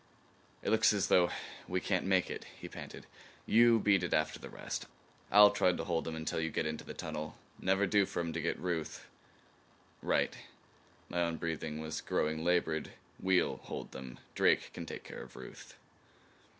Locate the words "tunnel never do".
6.95-8.07